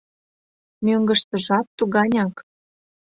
[0.85, 2.35] Мӧҥгыштыжат туганяк.